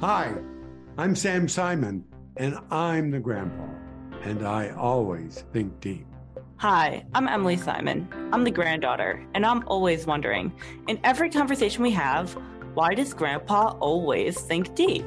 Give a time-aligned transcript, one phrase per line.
[0.00, 0.34] Hi,
[0.96, 2.06] I'm Sam Simon,
[2.38, 3.66] and I'm the grandpa,
[4.22, 6.06] and I always think deep.
[6.56, 8.08] Hi, I'm Emily Simon.
[8.32, 10.54] I'm the granddaughter, and I'm always wondering
[10.88, 12.32] in every conversation we have,
[12.72, 15.04] why does grandpa always think deep?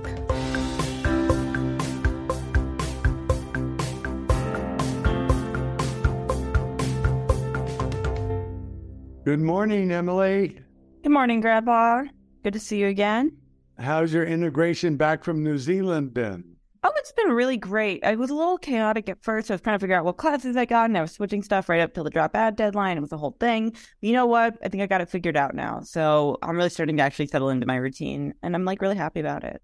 [9.26, 10.60] Good morning, Emily.
[11.02, 12.04] Good morning, Grandpa.
[12.44, 13.38] Good to see you again.
[13.80, 16.56] How's your integration back from New Zealand been?
[16.84, 18.04] Oh, it's been really great.
[18.04, 19.50] I was a little chaotic at first.
[19.50, 21.70] I was trying to figure out what classes I got, and I was switching stuff
[21.70, 22.98] right up till the drop add deadline.
[22.98, 23.72] It was a whole thing.
[23.72, 24.58] But you know what?
[24.64, 25.80] I think I got it figured out now.
[25.82, 29.22] So I'm really starting to actually settle into my routine, and I'm like really happy
[29.22, 29.62] about it.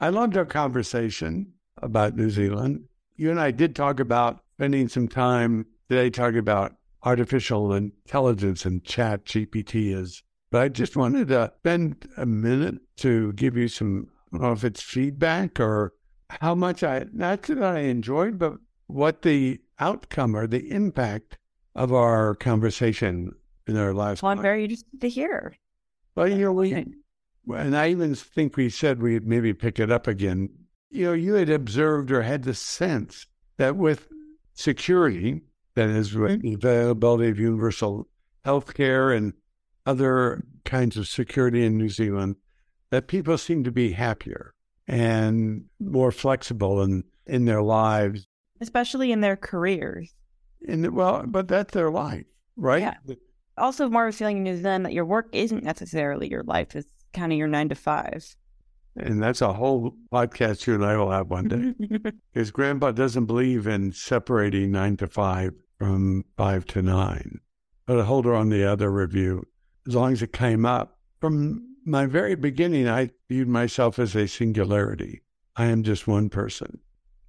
[0.00, 2.84] I loved our conversation about New Zealand.
[3.16, 6.72] You and I did talk about spending some time today talking about
[7.04, 10.22] artificial intelligence and chat GPT is
[10.52, 14.52] but I just wanted to spend a minute to give you some, I don't know
[14.52, 15.94] if it's feedback or
[16.28, 21.38] how much I, not that I enjoyed, but what the outcome or the impact
[21.74, 23.32] of our conversation
[23.66, 24.22] in our lives.
[24.22, 25.56] Well, I'm very interested to hear.
[26.14, 26.72] Well, you know, we,
[27.48, 30.50] and I even think we said we'd maybe pick it up again.
[30.90, 34.06] You know, you had observed or had the sense that with
[34.52, 35.40] security,
[35.76, 36.48] that is, with mm-hmm.
[36.48, 38.06] the availability of universal
[38.44, 39.32] health care and
[39.86, 42.36] other kinds of security in New Zealand
[42.90, 44.54] that people seem to be happier
[44.86, 48.26] and more flexible in, in their lives.
[48.60, 50.14] Especially in their careers.
[50.60, 52.82] In well, but that's their life, right?
[52.82, 53.14] Yeah.
[53.58, 56.76] Also, more of a feeling in New Zealand that your work isn't necessarily your life;
[56.76, 58.24] it's kind of your nine to five.
[58.96, 62.10] And that's a whole podcast you and I will have one day.
[62.32, 67.40] His grandpa doesn't believe in separating nine to five from five to nine.
[67.86, 69.46] But I hold her on the other review
[69.86, 70.98] as long as it came up.
[71.20, 75.22] From my very beginning, I viewed myself as a singularity.
[75.56, 76.80] I am just one person.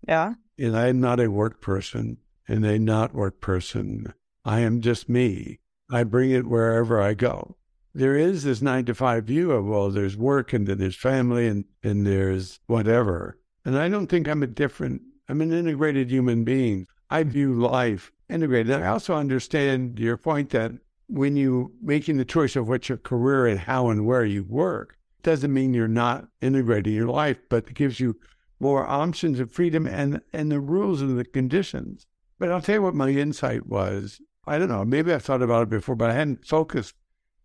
[0.08, 0.34] Yeah.
[0.58, 2.18] And I am not a work person
[2.48, 4.14] and a not work person.
[4.46, 5.60] I am just me.
[5.90, 7.58] I bring it wherever I go.
[7.94, 11.48] There is this nine to five view of, well, there's work and then there's family
[11.48, 13.38] and then there's whatever.
[13.66, 16.88] And I don't think I'm a different, I'm an integrated human being.
[17.10, 18.72] I view life integrated.
[18.72, 20.72] I also understand your point that
[21.14, 24.98] when you making the choice of what your career and how and where you work,
[25.22, 28.20] doesn't mean you're not integrating your life, but it gives you
[28.60, 32.08] more options of freedom and and the rules and the conditions.
[32.40, 34.20] But I'll tell you what my insight was.
[34.48, 36.96] I don't know, maybe I've thought about it before, but I hadn't focused.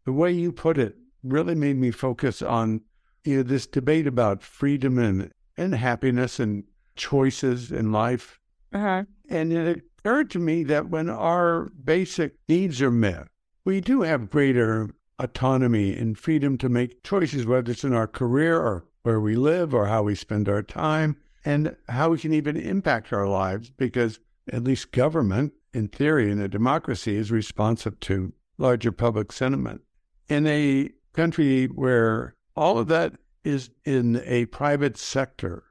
[0.07, 2.81] The way you put it really made me focus on
[3.25, 6.65] you know this debate about freedom and and happiness and
[6.97, 8.41] choices in life.
[8.73, 9.05] Uh-huh.
[9.29, 13.29] And it occurred to me that when our basic needs are met,
[13.69, 18.59] we do have greater autonomy and freedom to make choices, whether it's in our career
[18.59, 22.57] or where we live or how we spend our time and how we can even
[22.57, 24.21] impact our lives because
[24.51, 29.83] at least government, in theory, in a democracy, is responsive to larger public sentiment.
[30.31, 35.65] In a country where all of that is in a private sector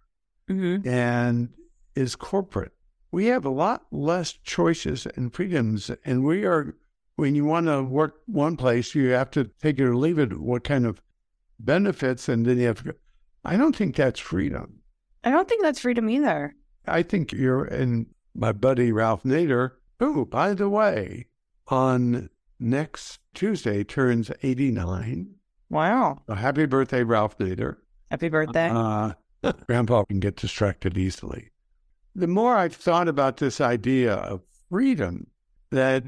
[0.48, 0.88] mm-hmm.
[0.88, 1.50] and
[1.96, 2.74] is corporate,
[3.12, 6.76] we have a lot less choices and freedoms, and we are
[7.18, 10.40] when you want to work one place, you have to take it or leave it.
[10.40, 11.02] What kind of
[11.60, 12.96] benefits, and then you have to.
[13.44, 14.80] I don't think that's freedom.
[15.24, 16.56] I don't think that's freedom either.
[16.88, 21.26] I think you're and my buddy Ralph Nader, who, by the way,
[21.68, 22.30] on
[22.60, 25.36] next Tuesday turns 89.
[25.70, 26.20] Wow.
[26.28, 27.78] So happy birthday, Ralph Nader.
[28.12, 28.70] Happy birthday.
[28.70, 29.14] Uh,
[29.68, 31.50] Grandpa can get distracted easily.
[32.16, 35.28] The more I've thought about this idea of freedom,
[35.72, 36.06] that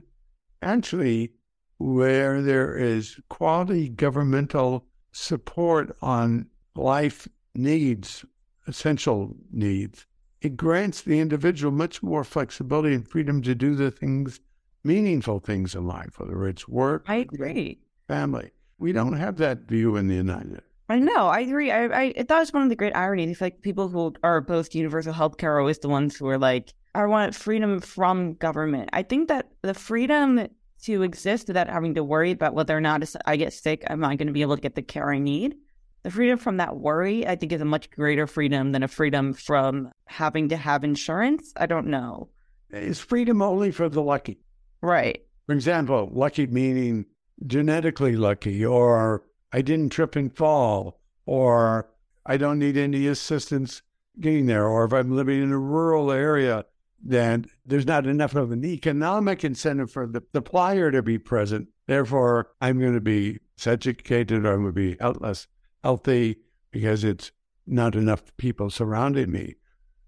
[0.62, 1.31] actually
[1.78, 8.25] where there is quality governmental support on life needs,
[8.68, 10.06] essential needs,
[10.42, 14.40] it grants the individual much more flexibility and freedom to do the things,
[14.84, 18.52] meaningful things in life, whether it's work, I agree, family.
[18.78, 20.52] We don't have that view in the United.
[20.52, 20.66] States.
[20.90, 21.28] I know.
[21.28, 21.70] I agree.
[21.70, 23.41] I, I, I thought it's one of the great ironies.
[23.41, 26.38] Like people who are opposed to universal health care are always the ones who are
[26.38, 28.90] like, I want freedom from government.
[28.94, 30.47] I think that the freedom
[30.84, 34.16] to exist without having to worry about whether or not I get sick, am I
[34.16, 35.56] going to be able to get the care I need?
[36.03, 39.34] The freedom from that worry, I think, is a much greater freedom than a freedom
[39.34, 41.52] from having to have insurance.
[41.58, 42.30] I don't know.
[42.72, 44.40] Is freedom only for the lucky?
[44.82, 45.26] Right.
[45.46, 47.06] For example, lucky meaning
[47.46, 51.90] genetically lucky, or I didn't trip and fall, or
[52.26, 53.82] I don't need any assistance
[54.20, 56.66] getting there, or if I'm living in a rural area,
[57.01, 61.69] then there's not enough of an economic incentive for the supplier to be present.
[61.87, 65.47] Therefore, I'm going to be educated or I'm going to be less
[65.84, 66.37] healthy
[66.72, 67.31] because it's
[67.66, 69.55] not enough people surrounding me.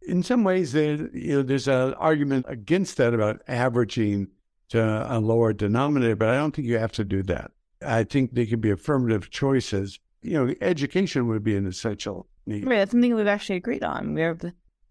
[0.08, 4.28] In some ways, there, you know, there's an argument against that about averaging
[4.70, 7.52] to a lower denominator, but I don't think you have to do that.
[7.86, 10.00] I think there can be affirmative choices.
[10.22, 12.66] You know, education would be an essential need.
[12.66, 14.14] Right, that's something we've actually agreed on.
[14.14, 14.42] We have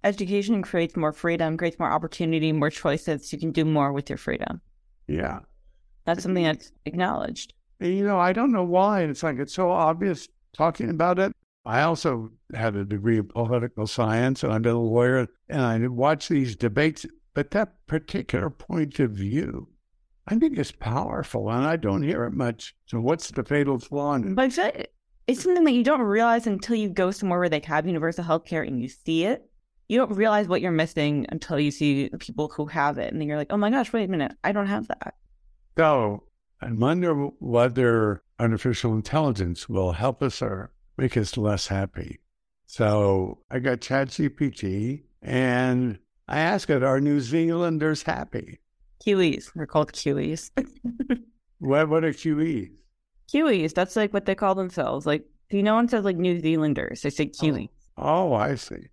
[0.05, 3.33] education creates more freedom, creates more opportunity, more choices.
[3.33, 4.61] You can do more with your freedom.
[5.07, 5.41] Yeah.
[6.05, 7.55] That's something that's acknowledged.
[7.81, 9.03] You know, I don't know why.
[9.03, 11.33] It's like it's so obvious talking about it.
[11.65, 15.87] I also had a degree of political science and I've been a lawyer and I
[15.89, 17.05] watch these debates,
[17.35, 19.69] but that particular point of view,
[20.27, 22.75] I think is powerful and I don't hear it much.
[22.87, 24.35] So what's the fatal flaw in it?
[24.35, 24.73] But uh,
[25.27, 28.47] it's something that you don't realize until you go somewhere where they have universal health
[28.47, 29.50] care and you see it.
[29.91, 33.11] You don't realize what you're missing until you see the people who have it.
[33.11, 35.15] And then you're like, oh my gosh, wait a minute, I don't have that.
[35.79, 36.23] Oh, so
[36.63, 42.21] I wonder whether artificial intelligence will help us or make us less happy.
[42.69, 45.99] So I got ChatGPT and
[46.29, 48.61] I asked it, are New Zealanders happy?
[49.05, 49.51] Kiwis.
[49.57, 50.53] They're called Kiwis.
[51.59, 52.71] what, what are Kiwis?
[53.29, 53.75] Kiwis.
[53.75, 55.05] That's like what they call themselves.
[55.05, 57.03] Like, no one says like New Zealanders.
[57.03, 57.73] They say Kiwi.
[57.97, 58.87] Oh, oh I see.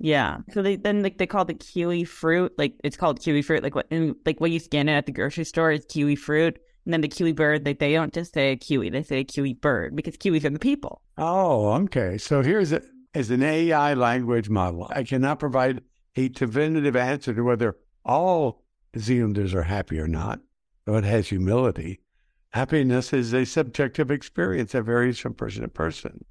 [0.00, 0.38] Yeah.
[0.52, 3.74] So they then like they call the kiwi fruit like it's called kiwi fruit like
[3.74, 6.94] what in, like when you scan it at the grocery store is kiwi fruit and
[6.94, 9.52] then the kiwi bird like they don't just say a kiwi they say a kiwi
[9.52, 11.02] bird because kiwis are the people.
[11.18, 12.16] Oh, okay.
[12.16, 12.80] So here's a,
[13.14, 14.86] as an AI language model.
[14.90, 15.82] I cannot provide
[16.16, 18.64] a definitive answer to whether all
[18.98, 20.40] Zealanders are happy or not.
[20.86, 22.00] Though it has humility.
[22.52, 26.24] Happiness is a subjective experience that varies from person to person.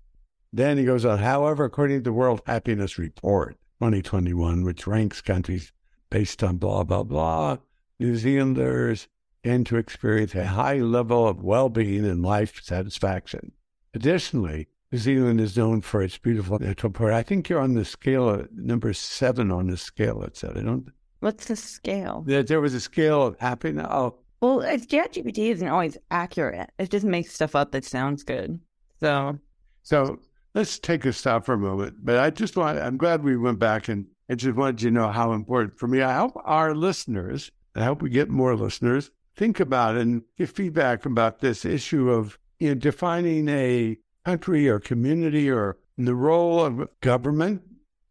[0.51, 5.72] Then he goes on, however, according to the World Happiness Report 2021, which ranks countries
[6.10, 7.57] based on blah, blah, blah,
[8.00, 9.07] New Zealanders
[9.44, 13.51] tend to experience a high level of well being and life satisfaction.
[13.94, 17.13] Additionally, New Zealand is known for its beautiful natural part.
[17.13, 20.57] I think you're on the scale, of number seven on the scale, it said.
[20.57, 20.92] I don't.
[21.19, 22.24] What's the scale?
[22.25, 23.88] That there was a scale of happiness.
[23.90, 24.16] Oh.
[24.42, 26.72] Well, uh, ChatGPT isn't always accurate.
[26.80, 28.60] It just makes stuff up that sounds good.
[29.00, 29.38] So.
[29.84, 30.19] So
[30.54, 31.98] let's take a stop for a moment.
[32.04, 34.96] But I just want, I'm glad we went back and I just wanted you to
[34.96, 36.01] know how important for me.
[36.01, 41.06] I hope our listeners, I hope we get more listeners, think about and give feedback
[41.06, 46.90] about this issue of you know, defining a country or community or the role of
[47.01, 47.62] government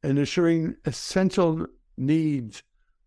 [0.02, 2.62] and assuring essential needs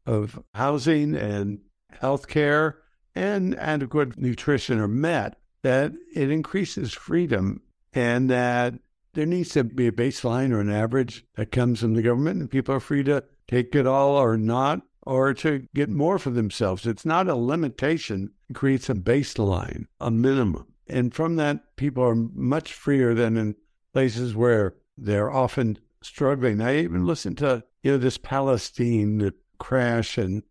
[0.06, 1.60] of housing and
[2.00, 2.78] health care
[3.16, 7.62] and adequate nutrition are met, that it increases freedom
[7.94, 8.76] and that
[9.14, 12.50] there needs to be a baseline or an average that comes from the government, and
[12.50, 16.86] people are free to take it all or not, or to get more for themselves.
[16.86, 20.68] It's not a limitation, it creates a baseline, a minimum.
[20.88, 23.56] And from that, people are much freer than in
[23.94, 26.62] places where they're often struggling.
[26.62, 30.44] I even listened to, you know, this Palestine crash and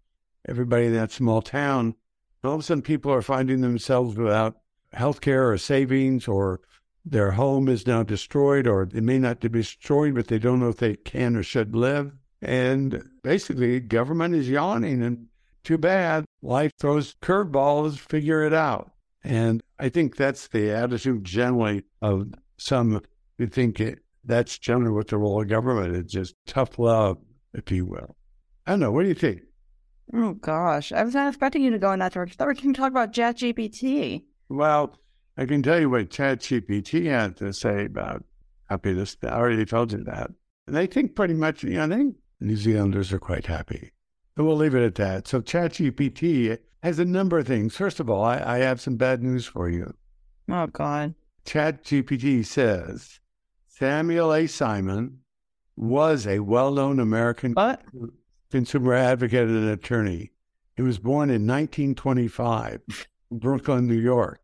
[0.48, 1.94] everybody in that small town.
[2.42, 4.58] All of a sudden, people are finding themselves without
[4.92, 6.60] health care or savings or
[7.04, 10.68] their home is now destroyed, or it may not be destroyed, but they don't know
[10.68, 12.12] if they can or should live.
[12.42, 15.26] And basically, government is yawning, and
[15.64, 16.24] too bad.
[16.42, 18.90] Life throws curveballs, figure it out.
[19.22, 23.02] And I think that's the attitude generally of some
[23.38, 27.18] who think it, that's generally what the role of government is just tough love,
[27.52, 28.16] if you will.
[28.66, 28.92] I don't know.
[28.92, 29.42] What do you think?
[30.14, 30.92] Oh, gosh.
[30.92, 32.36] I was not expecting you to go in that direction.
[32.36, 34.24] I thought we were going to talk about ChatGPT.
[34.48, 34.96] Well,
[35.40, 38.24] I can tell you what ChatGPT had to say about
[38.68, 39.16] happiness.
[39.22, 40.30] I already told you that.
[40.66, 43.90] And I think pretty much, you know, I think New Zealanders are quite happy.
[44.36, 45.26] And we'll leave it at that.
[45.26, 47.74] So ChatGPT has a number of things.
[47.74, 49.94] First of all, I, I have some bad news for you.
[50.50, 51.14] Oh, God.
[51.46, 53.18] ChatGPT says
[53.66, 54.46] Samuel A.
[54.46, 55.20] Simon
[55.74, 57.82] was a well known American what?
[58.50, 60.32] consumer advocate and attorney.
[60.76, 62.82] He was born in 1925
[63.30, 64.39] Brooklyn, New York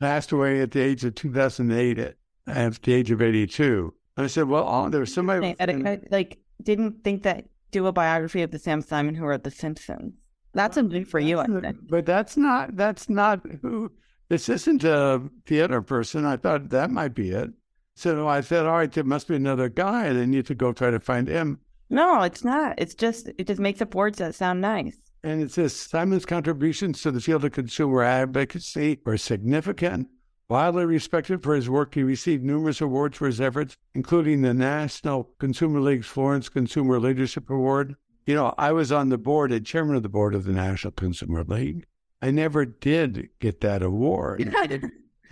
[0.00, 3.94] passed away at the age of 2008 at, at the age of 82.
[4.16, 5.54] And I said, well, oh, there was somebody.
[5.60, 9.50] I, like, didn't think that do a biography of the Sam Simon who wrote The
[9.50, 10.14] Simpsons.
[10.54, 11.76] That's a move for you, I think.
[11.88, 13.92] But that's not, that's not who,
[14.30, 16.24] this isn't a theater person.
[16.24, 17.50] I thought that might be it.
[17.94, 20.06] So I said, all right, there must be another guy.
[20.06, 21.60] And need to go try to find him.
[21.90, 22.74] No, it's not.
[22.78, 24.96] It's just, it just makes up words that sound nice.
[25.26, 30.06] And it says Simon's contributions to the field of consumer advocacy were significant.
[30.48, 35.24] Widely respected for his work, he received numerous awards for his efforts, including the National
[35.40, 37.96] Consumer League's Florence Consumer Leadership Award.
[38.24, 40.92] You know, I was on the board and chairman of the board of the National
[40.92, 41.86] Consumer League.
[42.22, 44.54] I never did get that award,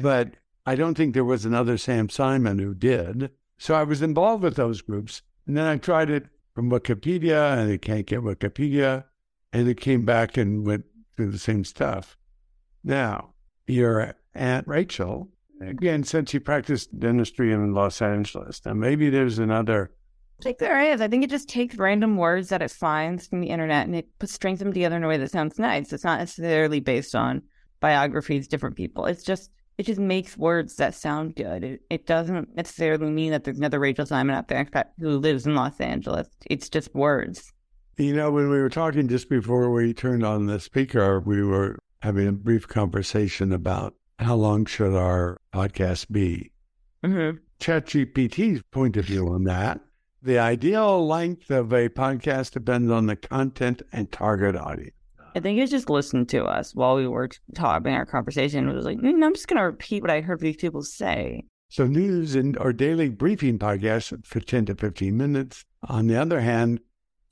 [0.01, 0.33] but
[0.67, 3.31] I don't think there was another Sam Simon who did.
[3.59, 5.23] So I was involved with those groups.
[5.47, 9.05] And then I tried it from Wikipedia and I can't get Wikipedia.
[9.54, 10.84] And it came back and went
[11.16, 12.16] through the same stuff.
[12.82, 13.34] Now,
[13.68, 15.28] your Aunt Rachel,
[15.61, 19.92] again, since she practiced dentistry in Los Angeles, now maybe there's another.
[20.40, 21.00] I think there is.
[21.00, 24.08] I think it just takes random words that it finds from the internet and it
[24.18, 25.92] puts strings them together in a way that sounds nice.
[25.92, 27.42] It's not necessarily based on
[27.78, 29.06] biographies, different people.
[29.06, 31.64] It's just it just makes words that sound good.
[31.64, 34.66] It, it doesn't necessarily mean that there's another Rachel Simon out there
[34.99, 36.28] who lives in Los Angeles.
[36.46, 37.52] It's just words.
[37.97, 41.79] You know, when we were talking just before we turned on the speaker, we were
[42.03, 46.51] having a brief conversation about how long should our podcast be.
[47.05, 47.39] Mm-hmm.
[47.61, 49.81] ChatGPT's point of view on that.
[50.23, 54.97] The ideal length of a podcast depends on the content and target audience.
[55.37, 58.69] I think it just listened to us while we were talking our conversation.
[58.69, 61.45] It was like, mm, I'm just going to repeat what I heard these people say.
[61.69, 65.65] So news and or daily briefing podcasts for 10 to 15 minutes.
[65.89, 66.81] On the other hand,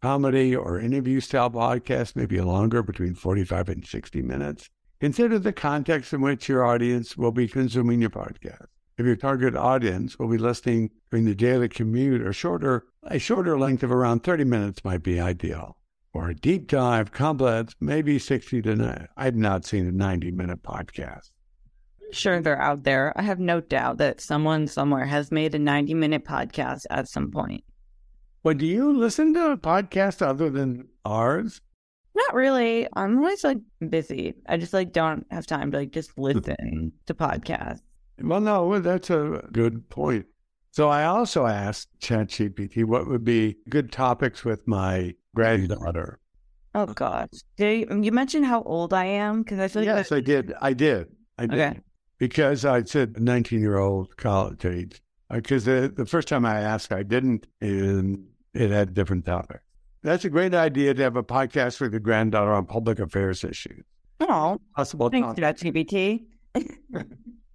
[0.02, 4.68] comedy or interview style podcast may be longer, between 45 and 60 minutes.
[5.00, 8.66] Consider the context in which your audience will be consuming your podcast.
[8.98, 13.58] If your target audience will be listening during the daily commute or shorter, a shorter
[13.58, 15.76] length of around 30 minutes might be ideal
[16.12, 19.06] or a deep dive complex, maybe 60 to 90.
[19.16, 21.30] I've not seen a 90 minute podcast.
[22.10, 23.12] Sure, they're out there.
[23.16, 27.30] I have no doubt that someone somewhere has made a 90 minute podcast at some
[27.30, 27.64] point.
[28.44, 31.60] Well, do you listen to a podcast other than ours?
[32.14, 32.88] Not really.
[32.94, 33.58] I'm always like
[33.88, 34.34] busy.
[34.48, 37.82] I just like don't have time to like just listen to podcasts.
[38.20, 40.26] Well, no, that's a good point.
[40.72, 46.18] So I also asked ChatGPT what would be good topics with my granddaughter.
[46.74, 50.20] Oh gosh, you, you mentioned how old I am because I feel like yes, I
[50.20, 50.52] did.
[50.60, 51.08] I did.
[51.38, 51.60] I did.
[51.60, 51.80] Okay.
[52.18, 55.02] Because I said 19 year old college age.
[55.30, 59.62] Because uh, the, the first time I asked, I didn't, and it had different topics.
[60.02, 63.84] That's a great idea to have a podcast with your granddaughter on public affairs issues.
[64.20, 65.60] Oh, Possible thanks topics.
[65.62, 66.24] to ChatGPT.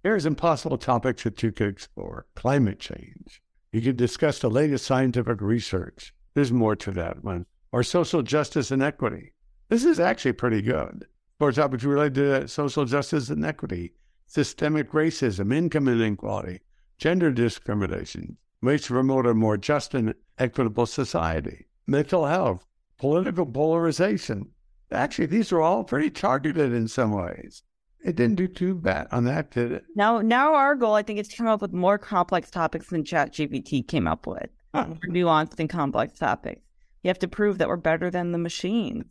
[0.02, 3.42] Here's impossible topics that you could explore climate change.
[3.72, 6.14] You could discuss the latest scientific research.
[6.34, 7.46] There's more to that one.
[7.72, 9.34] Or social justice and equity.
[9.68, 11.06] This is actually pretty good.
[11.38, 13.92] For topics related to social justice and equity,
[14.26, 16.60] systemic racism, income inequality,
[16.96, 22.64] gender discrimination, ways to promote a more just and equitable society, mental health,
[22.98, 24.50] political polarization.
[24.90, 27.62] Actually, these are all pretty targeted in some ways.
[28.04, 29.84] It didn't do too bad on that, did it?
[29.96, 33.04] Now, now our goal, I think, is to come up with more complex topics than
[33.04, 34.48] ChatGPT came up with.
[34.74, 34.86] Huh.
[34.88, 36.62] More nuanced and complex topics.
[37.02, 39.04] You have to prove that we're better than the machines.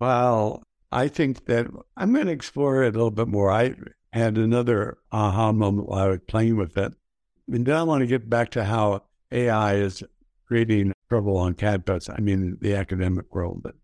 [0.00, 1.66] well, I think that
[1.96, 3.50] I'm going to explore it a little bit more.
[3.50, 3.74] I
[4.12, 6.92] had another aha moment while I was playing with it.
[7.50, 10.02] And then I want to get back to how AI is
[10.46, 12.08] creating trouble on campus.
[12.08, 13.62] I mean, the academic world.
[13.62, 13.74] But,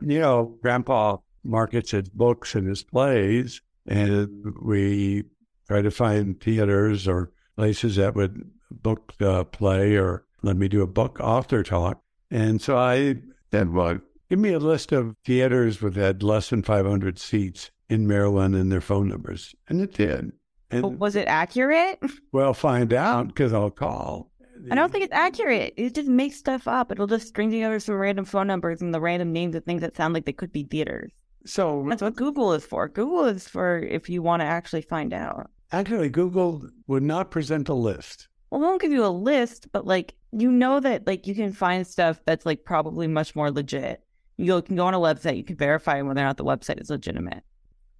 [0.00, 5.24] you know, Grandpa markets his books and his plays, and we
[5.68, 10.82] try to find theaters or places that would book the play or let me do
[10.82, 12.02] a book author talk.
[12.30, 13.16] And so I
[13.50, 13.98] said, well,
[14.28, 18.70] give me a list of theaters with had less than 500 seats in Maryland and
[18.70, 19.54] their phone numbers.
[19.68, 20.32] And it did.
[20.70, 22.00] And But was it accurate?
[22.32, 24.30] well, find out because I'll call.
[24.70, 25.74] I don't think it's accurate.
[25.76, 26.90] It just makes stuff up.
[26.90, 29.96] It'll just string together some random phone numbers and the random names of things that
[29.96, 31.12] sound like they could be theaters.
[31.44, 32.88] So That's what Google is for.
[32.88, 35.50] Google is for if you want to actually find out.
[35.70, 38.28] actually, Google would not present a list.
[38.50, 41.52] Well, they won't give you a list, but like you know that like you can
[41.52, 44.02] find stuff that's like probably much more legit.
[44.38, 46.90] You can go on a website, you can verify whether or not the website is
[46.90, 47.42] legitimate.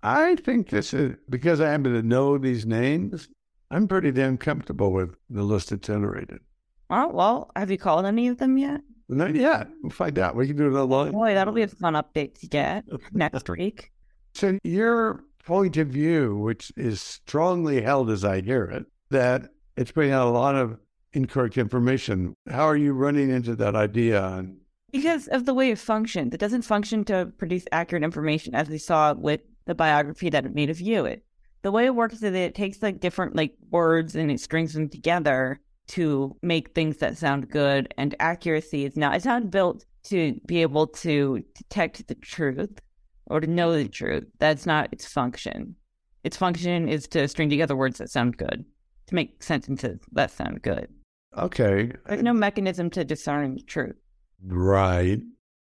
[0.06, 3.28] I think this is because I happen to know these names.
[3.72, 6.38] I'm pretty damn comfortable with the list that's generated.
[6.90, 8.82] Oh, well, have you called any of them yet?
[9.08, 9.66] Not yet.
[9.82, 10.36] We'll find out.
[10.36, 11.10] We can do it online.
[11.10, 13.90] Boy, that'll be a fun update to get next week.
[14.34, 19.90] So your point of view, which is strongly held as I hear it, that it's
[19.90, 20.78] bringing out a lot of
[21.14, 22.36] incorrect information.
[22.48, 24.25] How are you running into that idea?
[24.25, 24.58] And
[24.92, 28.78] Because of the way it functions, it doesn't function to produce accurate information, as we
[28.78, 31.04] saw with the biography that it made of you.
[31.04, 31.25] It
[31.62, 34.88] the way it works is it takes like different like words and it strings them
[34.88, 37.92] together to make things that sound good.
[37.99, 42.80] And accuracy is not it's not built to be able to detect the truth
[43.26, 44.25] or to know the truth.
[44.38, 45.75] That's not its function.
[46.23, 48.64] Its function is to string together words that sound good,
[49.06, 50.88] to make sentences that sound good.
[51.37, 53.96] okay, There's no mechanism to discern the truth.
[54.44, 55.20] right.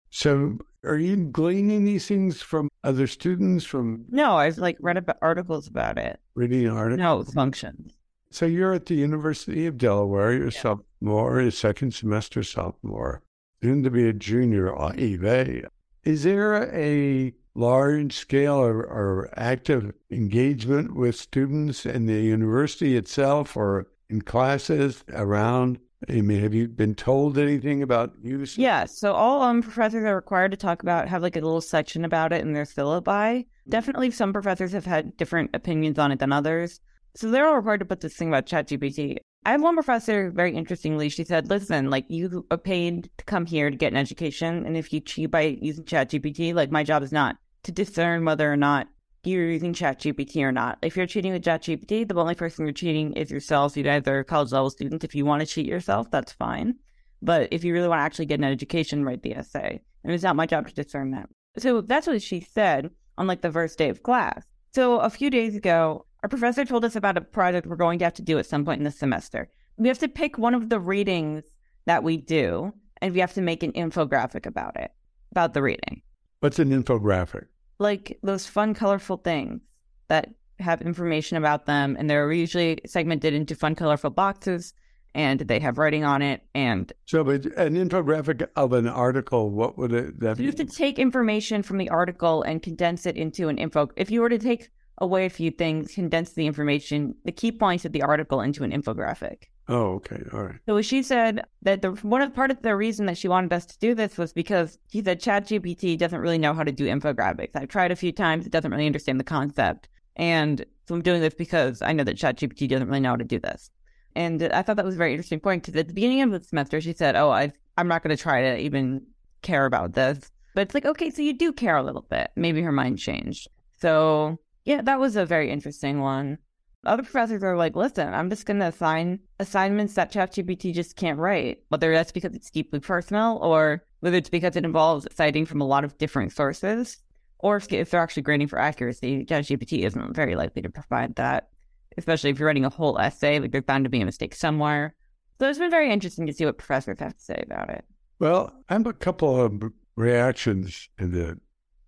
[0.10, 5.18] So are you gleaning these things from other students, from No, I've like read about
[5.22, 6.20] articles about it.
[6.36, 7.00] reading articles?
[7.00, 7.94] No, functions.
[8.30, 13.22] So you're at the University of Delaware, you're a sophomore, a second semester sophomore,
[13.62, 15.68] soon to be a junior, Ive.
[16.04, 23.56] Is there a large scale or, or active engagement with students in the university itself
[23.56, 25.78] or in classes around
[26.10, 28.58] I mean, have you been told anything about use?
[28.58, 28.86] Yeah.
[28.86, 32.34] So all um, professors are required to talk about, have like a little section about
[32.34, 33.04] it in their syllabi.
[33.04, 33.70] Mm-hmm.
[33.70, 36.80] Definitely some professors have had different opinions on it than others.
[37.16, 39.18] So they're all required to put this thing about ChatGPT.
[39.46, 43.46] I have one professor, very interestingly, she said, listen, like you are paid to come
[43.46, 44.66] here to get an education.
[44.66, 48.52] And if you cheat by using ChatGPT, like my job is not to discern whether
[48.52, 48.88] or not
[49.26, 50.78] you're using ChatGPT or not.
[50.82, 53.78] If you're cheating with ChatGPT, the only person you're cheating is yourself.
[53.78, 55.04] You guys are college level students.
[55.04, 56.76] If you want to cheat yourself, that's fine.
[57.22, 59.82] But if you really want to actually get an education, write the essay.
[60.04, 61.30] And it's not my job to discern that.
[61.58, 64.44] So that's what she said on like the first day of class.
[64.74, 68.06] So a few days ago, our professor told us about a project we're going to
[68.06, 69.50] have to do at some point in the semester.
[69.78, 71.44] We have to pick one of the readings
[71.86, 74.92] that we do, and we have to make an infographic about it,
[75.32, 76.02] about the reading.
[76.40, 77.46] What's an infographic?
[77.80, 79.62] Like those fun, colorful things
[80.08, 84.74] that have information about them, and they're usually segmented into fun, colorful boxes,
[85.16, 86.42] and they have writing on it.
[86.56, 90.20] And so, but an infographic of an article, what would it?
[90.20, 93.90] That you have to take information from the article and condense it into an info.
[93.96, 94.70] If you were to take
[95.04, 98.72] away a few things, condense the information, the key points of the article into an
[98.72, 99.44] infographic.
[99.68, 100.22] Oh, okay.
[100.34, 100.56] All right.
[100.66, 103.66] So she said that the one of part of the reason that she wanted us
[103.68, 107.56] to do this was because she said ChatGPT doesn't really know how to do infographics.
[107.56, 111.22] I've tried a few times; it doesn't really understand the concept, and so I'm doing
[111.22, 113.72] this because I know that ChatGPT doesn't really know how to do this.
[114.16, 116.44] And I thought that was a very interesting point because at the beginning of the
[116.44, 119.06] semester, she said, "Oh, I I'm not going to try to even
[119.42, 122.32] care about this." But it's like, okay, so you do care a little bit.
[122.36, 123.48] Maybe her mind changed.
[123.80, 126.38] So yeah, that was a very interesting one.
[126.86, 131.20] Other professors are like, listen, I'm just going to assign assignments that ChatGPT just can't
[131.20, 135.62] write, whether that's because it's deeply personal or whether it's because it involves citing from
[135.62, 136.98] a lot of different sources,
[137.40, 141.50] or if, if they're actually grading for accuracy, ChatGPT isn't very likely to provide that,
[141.98, 144.94] especially if you're writing a whole essay, like there's bound to be a mistake somewhere.
[145.40, 147.86] So it's been very interesting to see what professors have to say about it.
[148.20, 149.64] Well, I have a couple of
[149.96, 151.40] reactions to the.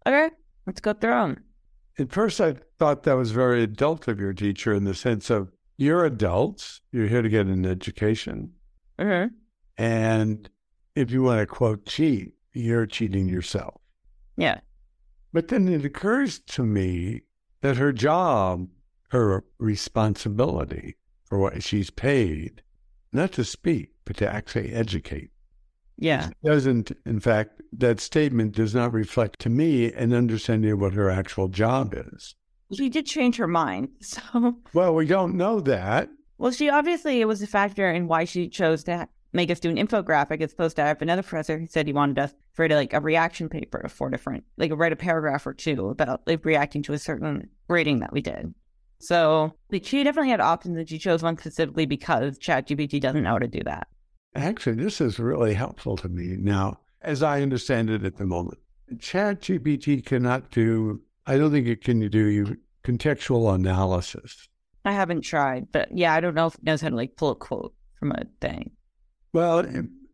[0.07, 0.29] Okay,
[0.65, 1.43] let's go through them
[1.97, 5.51] at first I thought that was very adult of your teacher in the sense of
[5.77, 8.51] you're adults, you're here to get an education.
[8.99, 9.33] Mm-hmm.
[9.77, 10.49] And
[10.95, 13.81] if you want to quote cheat, you're cheating yourself.
[14.37, 14.59] Yeah.
[15.33, 17.23] But then it occurs to me
[17.61, 18.69] that her job,
[19.09, 22.61] her responsibility for what she's paid,
[23.11, 25.31] not to speak, but to actually educate.
[25.97, 26.29] Yeah.
[26.29, 30.93] It doesn't, in fact, that statement does not reflect to me an understanding of what
[30.93, 32.35] her actual job is.
[32.73, 33.89] She did change her mind.
[34.01, 36.09] So, well, we don't know that.
[36.37, 39.69] Well, she obviously, it was a factor in why she chose to make us do
[39.69, 42.71] an infographic as opposed to have another professor who said he wanted us to write
[42.71, 46.43] like a reaction paper of four different, like write a paragraph or two about like
[46.45, 48.53] reacting to a certain rating that we did.
[48.99, 53.31] So like, she definitely had options and she chose one specifically because ChatGPT doesn't know
[53.31, 53.87] how to do that.
[54.35, 58.59] Actually, this is really helpful to me now, as I understand it at the moment.
[58.93, 64.47] ChatGPT cannot do, I don't think it can do contextual analysis.
[64.83, 67.31] I haven't tried, but yeah, I don't know if it knows how to like pull
[67.31, 68.71] a quote from a thing.
[69.33, 69.65] Well,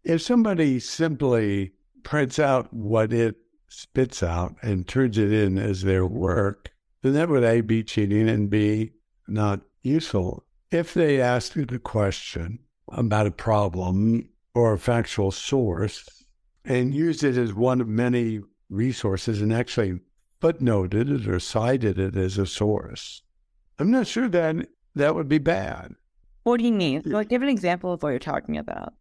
[0.03, 3.35] if, somebody simply prints out what it
[3.67, 8.29] spits out and turns it in as their work, then that would A, be cheating
[8.29, 8.91] and B,
[9.27, 10.45] not useful.
[10.71, 12.59] If they ask you the question,
[12.91, 16.07] about a problem or a factual source
[16.65, 19.99] and used it as one of many resources and actually
[20.41, 23.21] footnoted it or cited it as a source.
[23.79, 25.93] I'm not sure that that would be bad.
[26.43, 27.03] What do you mean?
[27.05, 28.93] Like, give an example of what you're talking about.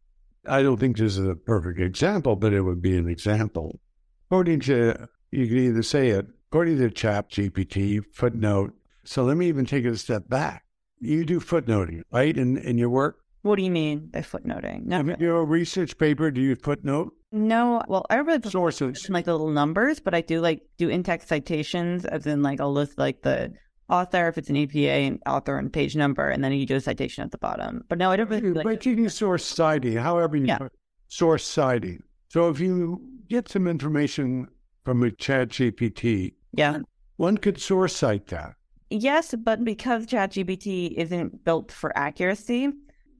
[0.47, 3.81] I don't think this is a perfect example, but it would be an example.
[4.29, 8.75] According to, you can either say it, according to ChatGPT, footnote.
[9.05, 10.65] So let me even take it a step back.
[10.99, 13.19] You do footnoting, right, in, in your work?
[13.43, 14.85] What do you mean by footnoting?
[14.85, 17.15] No, you your research paper, do you footnote?
[17.33, 20.89] No, well, I don't really sources like the little numbers, but I do like do
[20.89, 23.53] in-text citations, as in like I'll list like the
[23.89, 26.81] author if it's an APA and author and page number, and then you do a
[26.81, 27.85] citation at the bottom.
[27.89, 28.53] But no, I don't really.
[28.53, 30.69] Like, but you can source citing, however you yeah.
[31.09, 32.03] source citing.
[32.29, 34.49] So if you get some information
[34.85, 36.81] from a Chat GPT, yeah,
[37.17, 38.55] one could source cite that.
[38.91, 42.73] Yes, but because ChatGPT isn't built for accuracy,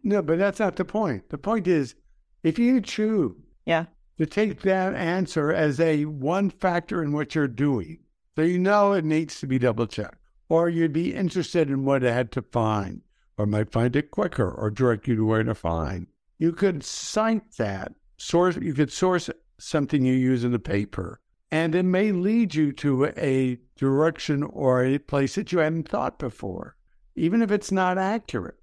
[0.03, 1.29] no, but that's not the point.
[1.31, 1.95] The point is,
[2.43, 3.37] if you choose
[3.67, 3.87] yeah.
[4.19, 7.99] to take that answer as a one factor in what you're doing,
[8.37, 12.03] so you know it needs to be double checked, or you'd be interested in what
[12.03, 13.03] it had to find,
[13.37, 16.07] or might find it quicker or direct you to where to find.
[16.39, 18.57] You could cite that source.
[18.57, 23.07] You could source something you use in the paper, and it may lead you to
[23.17, 26.77] a direction or a place that you hadn't thought before,
[27.15, 28.60] even if it's not accurate.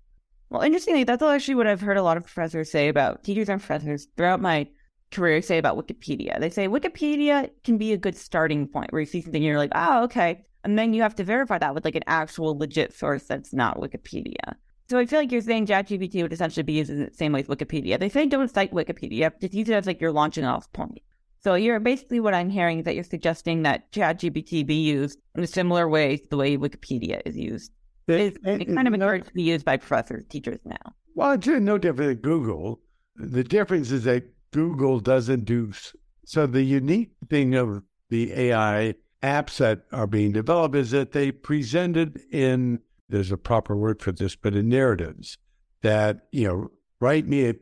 [0.49, 3.59] Well, interestingly, that's actually what I've heard a lot of professors say about teachers and
[3.59, 4.67] professors throughout my
[5.11, 6.39] career say about Wikipedia.
[6.39, 9.57] They say Wikipedia can be a good starting point where you see something and you're
[9.57, 10.45] like, oh, okay.
[10.63, 13.79] And then you have to verify that with like an actual legit source that's not
[13.79, 14.55] Wikipedia.
[14.89, 17.41] So I feel like you're saying ChatGPT would essentially be used in the same way
[17.41, 17.99] as Wikipedia.
[17.99, 20.99] They say don't cite Wikipedia, just use it as like your launching off point.
[21.43, 25.43] So you're basically what I'm hearing is that you're suggesting that ChatGPT be used in
[25.43, 27.71] a similar way to the way Wikipedia is used.
[28.07, 30.93] It's, it's kind of encouraged to be used by professors, teachers now.
[31.15, 32.79] Well, it's uh, no different than Google.
[33.15, 35.71] The difference is that Google doesn't do
[36.25, 36.45] so.
[36.45, 42.21] The unique thing of the AI apps that are being developed is that they presented
[42.31, 45.37] in there's a proper word for this, but in narratives
[45.81, 47.55] that, you know, write me a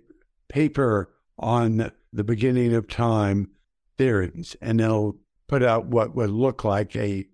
[0.49, 3.49] paper on the beginning of time
[3.97, 5.15] theories, and they'll
[5.47, 7.27] put out what would look like a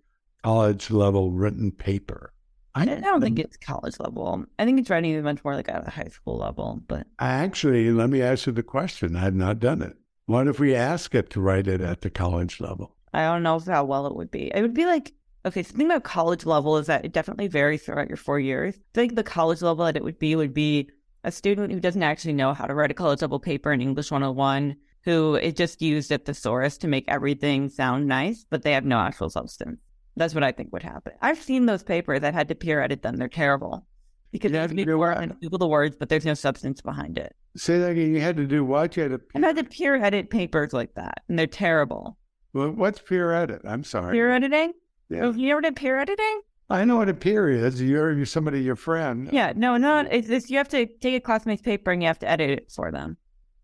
[0.43, 2.33] college level written paper.
[2.73, 4.45] I don't think it's college level.
[4.57, 6.81] I think it's writing much more like at a high school level.
[6.87, 9.15] But actually, let me ask you the question.
[9.15, 9.97] I have not done it.
[10.25, 12.95] What if we ask it to write it at the college level?
[13.13, 14.51] I don't know how well it would be.
[14.53, 17.47] It would be like Okay, so the thing about college level is that it definitely
[17.47, 18.75] varies throughout your four years.
[18.75, 20.89] I think the college level that it would be would be
[21.23, 24.11] a student who doesn't actually know how to write a college level paper in English
[24.11, 28.71] 101, who is just used at the thesaurus to make everything sound nice, but they
[28.73, 29.79] have no actual substance.
[30.15, 31.13] That's what I think would happen.
[31.21, 32.21] I've seen those papers.
[32.21, 33.17] that had to peer edit them.
[33.17, 33.85] They're terrible
[34.31, 37.35] because you you and Google the words, but there's no substance behind it.
[37.55, 38.13] Say that again.
[38.13, 38.95] You had to do what?
[38.95, 39.21] You had to.
[39.35, 42.17] I've had to peer edit papers like that, and they're terrible.
[42.53, 43.61] Well, what's peer edit?
[43.65, 44.13] I'm sorry.
[44.13, 44.73] Peer editing?
[45.09, 45.25] Yeah.
[45.25, 46.41] Oh, you ever did peer editing?
[46.69, 47.81] I know what a peer is.
[47.81, 49.29] You're, you're somebody, your friend.
[49.31, 50.07] Yeah, no, not.
[50.11, 52.71] It's, it's you have to take a classmate's paper and you have to edit it
[52.71, 53.17] for them.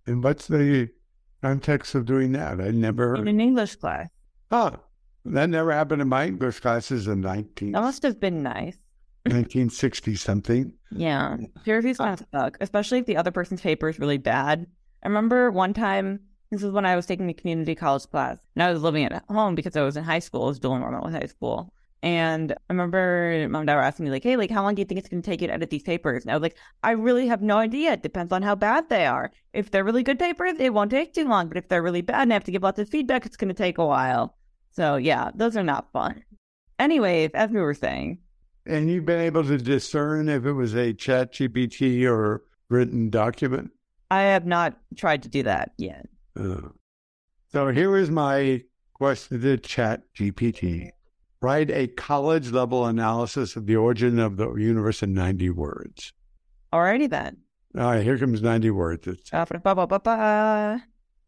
[0.05, 0.89] And what's the
[1.41, 2.59] context of doing that?
[2.59, 3.15] I never.
[3.15, 4.09] In an English class.
[4.51, 4.73] Oh,
[5.25, 7.71] that never happened in my English classes in 19.
[7.71, 8.77] That must have been nice.
[9.25, 10.73] 1960 something.
[10.91, 11.37] Yeah.
[11.65, 14.65] Peer review's kind of suck, especially if the other person's paper is really bad.
[15.03, 18.63] I remember one time this is when I was taking a community college class and
[18.63, 20.45] I was living at home because I was in high school.
[20.45, 21.73] I was doing normal with high school.
[22.03, 24.81] And I remember mom and dad were asking me, like, hey, like, how long do
[24.81, 26.23] you think it's going to take you to edit these papers?
[26.23, 27.93] And I was like, I really have no idea.
[27.93, 29.31] It depends on how bad they are.
[29.51, 31.47] If they're really good papers, it won't take too long.
[31.47, 33.49] But if they're really bad and I have to give lots of feedback, it's going
[33.49, 34.36] to take a while.
[34.77, 36.23] So, yeah, those are not fun.
[36.77, 38.19] Anyways, as we were saying.
[38.67, 43.71] And you've been able to discern if it was a chat GPT or written document?
[44.11, 46.07] I have not tried to do that yet.
[46.39, 46.69] Uh,
[47.51, 48.61] so here is my
[48.93, 50.91] question to Chat GPT.
[51.41, 56.13] Write a college level analysis of the origin of the universe in 90 words.
[56.71, 57.37] Alrighty then.
[57.75, 59.07] All right, here comes 90 words.
[59.33, 60.77] Uh,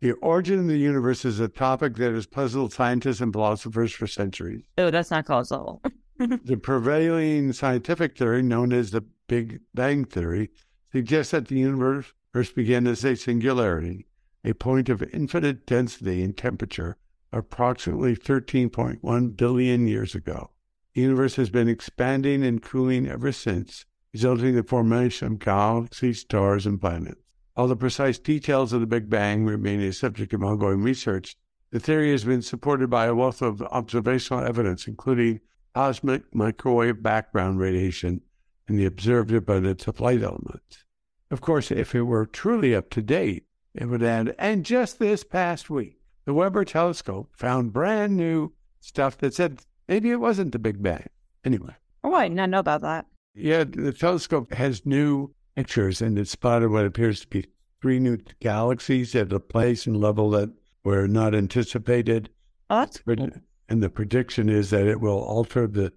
[0.02, 4.08] the origin of the universe is a topic that has puzzled scientists and philosophers for
[4.08, 4.64] centuries.
[4.78, 5.82] Oh, that's not causal.
[6.18, 10.50] the prevailing scientific theory, known as the Big Bang Theory,
[10.92, 14.06] suggests that the universe first began as a singularity
[14.44, 16.98] a point of infinite density and temperature
[17.32, 20.52] approximately 13.1 billion years ago.
[20.96, 26.22] The universe has been expanding and cooling ever since, resulting in the formation of galaxies,
[26.22, 27.22] stars, and planets.
[27.60, 31.36] While the precise details of the Big Bang remain a subject of ongoing research,
[31.72, 35.42] the theory has been supported by a wealth of observational evidence, including
[35.76, 38.22] cosmic microwave background radiation
[38.70, 40.86] and the observed abundance of light elements.
[41.32, 43.44] Of course, if it were truly up to date,
[43.76, 44.36] it would add.
[44.40, 50.12] And just this past week, the Webber telescope found brand new stuff that said maybe
[50.12, 51.08] it wasn't the Big Bang.
[51.44, 51.76] Anyway.
[52.06, 53.08] Oh, I did not know about that.
[53.36, 57.46] Yeah, the telescope has new pictures and it spotted what appears to be
[57.82, 60.50] three new galaxies at a place and level that
[60.86, 62.30] were not anticipated.
[62.70, 63.30] Oh, cool.
[63.68, 65.92] And the prediction is that it will alter the,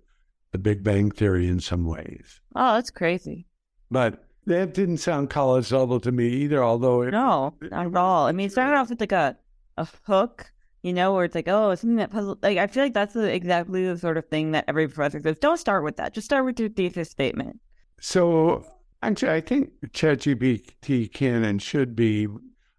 [0.50, 2.40] the Big Bang Theory in some ways.
[2.56, 3.46] Oh, that's crazy.
[3.88, 8.26] But that didn't sound college level to me either, although it, No, not at all.
[8.26, 9.36] I mean, it started off with like a,
[9.76, 10.50] a hook,
[10.82, 12.36] you know, where it's like, oh, something that puzzle.
[12.42, 15.38] Like, I feel like that's the, exactly the sort of thing that every professor says.
[15.38, 16.14] Don't start with that.
[16.14, 17.60] Just start with your thesis statement.
[18.00, 18.66] So,
[19.02, 22.26] actually, I think ChatGPT can and should be.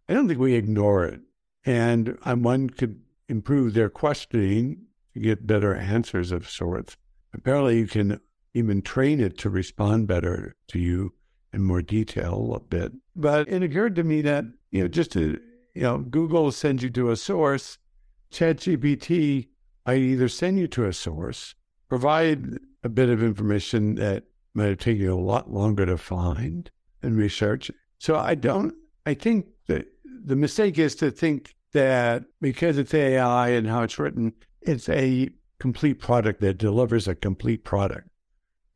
[0.09, 1.21] I don't think we ignore it,
[1.65, 6.97] and um, one could improve their questioning to get better answers of sorts.
[7.33, 8.19] Apparently, you can
[8.53, 11.13] even train it to respond better to you
[11.51, 12.91] in more detail a bit.
[13.15, 15.39] But it occurred to me that, you know, just to,
[15.73, 17.77] you know, Google sends you to a source,
[18.31, 19.47] ChatGPT
[19.85, 21.55] might either send you to a source,
[21.89, 26.69] provide a bit of information that might have taken a lot longer to find
[27.01, 27.71] and research.
[27.99, 28.73] So I don't,
[29.05, 29.87] I think that
[30.25, 35.29] the mistake is to think that because it's AI and how it's written, it's a
[35.59, 38.09] complete product that delivers a complete product.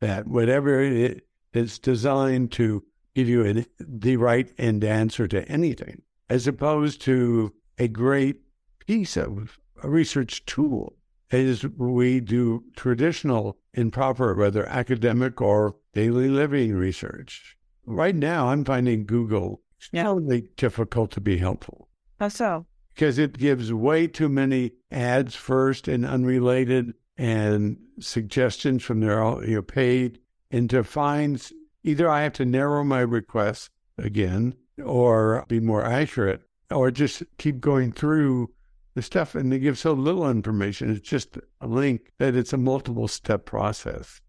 [0.00, 6.02] That whatever it is designed to give you an, the right end answer to anything,
[6.28, 8.40] as opposed to a great
[8.86, 10.96] piece of a research tool
[11.30, 17.56] as we do traditional and proper, whether academic or daily living research.
[17.86, 20.48] Right now, I'm finding Google extremely yeah.
[20.56, 21.88] difficult to be helpful.
[22.18, 22.66] How so?
[22.94, 29.56] Because it gives way too many ads first and unrelated and suggestions from their you
[29.56, 30.18] know, paid.
[30.50, 31.40] And to find
[31.84, 37.60] either I have to narrow my request again or be more accurate or just keep
[37.60, 38.50] going through
[38.98, 40.90] the stuff and they give so little information.
[40.90, 44.20] It's just a link that it's a multiple step process.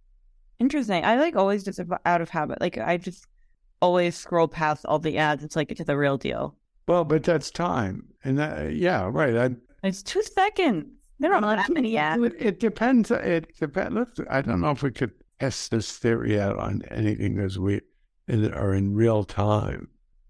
[0.59, 1.03] Interesting.
[1.03, 2.61] I like always just out of habit.
[2.61, 3.25] Like I just
[3.81, 5.43] always scroll past all the ads.
[5.43, 6.55] It's like it's the real deal.
[6.87, 8.09] Well, but that's time.
[8.23, 9.35] And that, yeah, right.
[9.35, 9.55] I,
[9.87, 10.85] it's two seconds.
[11.19, 12.23] There are not that many ads.
[12.23, 13.09] It, it depends.
[13.09, 14.21] It depends.
[14.29, 17.81] I don't know if we could test this theory out on anything as we
[18.29, 19.87] are in real time.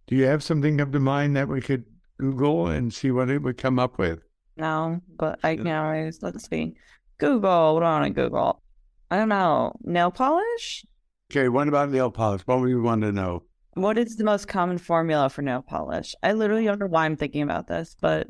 [0.08, 1.84] Do you have something come to mind that we could
[2.18, 4.22] Google and see what it would come up with?
[4.60, 6.74] No, but I can always let's see.
[7.18, 8.62] Google, what do I want to Google?
[9.10, 9.74] I don't know.
[9.84, 10.86] Nail polish?
[11.32, 12.42] Okay, what about nail polish?
[12.42, 13.44] What would you want to know?
[13.76, 16.14] What is the most common formula for nail polish?
[16.24, 18.28] I literally don't know why I'm thinking about this, but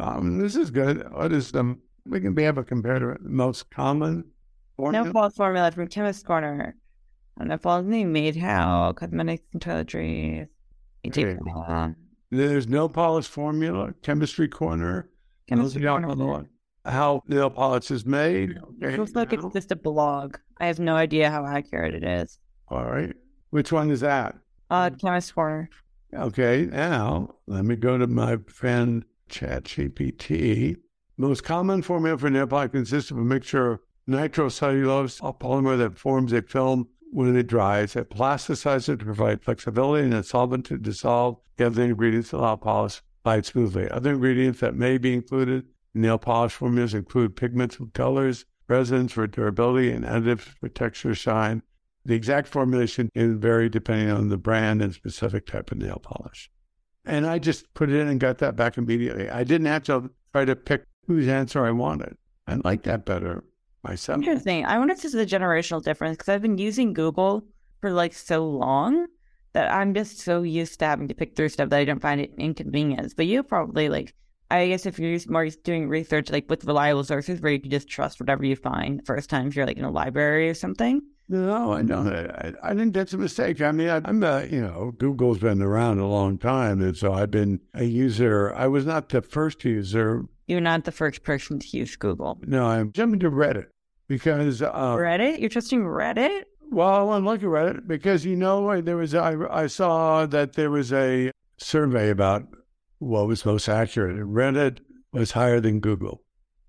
[0.00, 1.04] um, this is good.
[1.12, 1.76] What is the
[2.06, 4.24] we can be able to compare to most common
[4.76, 5.04] formula?
[5.04, 6.76] Nail polish formula from Chemist Corner.
[7.38, 10.48] And nail polish made how cosmetics and toiletries.
[11.06, 11.36] Okay.
[12.30, 15.10] There's nail polish formula, chemistry corner.
[15.48, 16.46] Chemistry corner.
[16.84, 18.58] How nail polish is made.
[18.82, 18.94] Okay.
[18.94, 20.36] It looks like it's just a blog.
[20.58, 22.38] I have no idea how accurate it is.
[22.68, 23.14] All right.
[23.50, 24.36] Which one is that?
[24.70, 25.70] Uh, chemist corner.
[26.14, 26.66] Okay.
[26.66, 30.76] Now let me go to my friend ChatGPT.
[31.16, 35.98] Most common formula for nail polish consists of a mixture of nitrocellulose, a polymer that
[35.98, 37.96] forms a film when it dries.
[37.96, 43.02] a plasticizer to provide flexibility and a solvent to dissolve the other ingredients allow polish
[43.28, 43.90] slide smoothly.
[43.90, 49.12] Other ingredients that may be included in nail polish formulas include pigments with colors, resins
[49.12, 51.62] for durability, and additives for texture shine.
[52.06, 56.50] The exact formulation can vary depending on the brand and specific type of nail polish.
[57.04, 59.28] And I just put it in and got that back immediately.
[59.28, 62.16] I didn't have to try to pick whose answer I wanted.
[62.46, 63.44] I like that better
[63.82, 64.20] myself.
[64.20, 64.64] Interesting.
[64.64, 67.44] I wonder if this is a generational difference because I've been using Google
[67.82, 69.06] for like so long
[69.58, 72.20] that I'm just so used to having to pick through stuff that I don't find
[72.20, 73.12] it inconvenience.
[73.12, 74.14] But you probably like,
[74.52, 77.88] I guess if you're more doing research like with reliable sources where you can just
[77.88, 81.02] trust whatever you find first time if you're like in a library or something.
[81.28, 82.06] No, I don't.
[82.08, 83.60] I, I think that's a mistake.
[83.60, 86.80] I mean, I, am a, you know, Google's been around a long time.
[86.80, 88.54] And so I've been a user.
[88.54, 90.24] I was not the first user.
[90.46, 92.38] You're not the first person to use Google.
[92.46, 93.66] No, I'm jumping to Reddit
[94.06, 94.62] because.
[94.62, 95.40] Uh, Reddit?
[95.40, 96.44] You're trusting Reddit?
[96.70, 100.70] Well, I'm looking at it because you know there was I I saw that there
[100.70, 102.46] was a survey about
[102.98, 104.80] what was most accurate, Reddit
[105.12, 106.22] was higher than Google.